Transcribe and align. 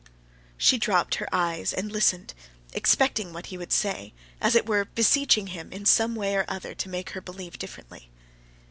She 0.57 0.79
dropped 0.79 1.13
her 1.21 1.27
eyes 1.31 1.71
and 1.73 1.91
listened, 1.91 2.33
expecting 2.73 3.33
what 3.33 3.45
he 3.45 3.57
would 3.59 3.71
say, 3.71 4.15
as 4.41 4.55
it 4.55 4.65
were 4.65 4.85
beseeching 4.85 5.49
him 5.53 5.71
in 5.71 5.85
some 5.85 6.15
way 6.15 6.33
or 6.35 6.45
other 6.47 6.73
to 6.73 6.89
make 6.89 7.11
her 7.11 7.21
believe 7.21 7.59
differently. 7.59 8.09